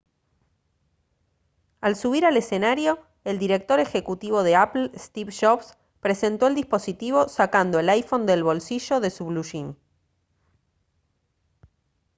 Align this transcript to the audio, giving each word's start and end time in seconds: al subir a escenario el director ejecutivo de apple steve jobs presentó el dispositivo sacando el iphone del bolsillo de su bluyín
al 1.79 1.95
subir 1.95 2.25
a 2.25 2.29
escenario 2.35 3.05
el 3.23 3.37
director 3.37 3.79
ejecutivo 3.79 4.41
de 4.41 4.55
apple 4.55 4.89
steve 4.97 5.31
jobs 5.31 5.77
presentó 5.99 6.47
el 6.47 6.55
dispositivo 6.55 7.29
sacando 7.29 7.77
el 7.77 7.87
iphone 7.89 8.25
del 8.25 8.43
bolsillo 8.43 8.99
de 8.99 9.11
su 9.11 9.25
bluyín 9.27 9.77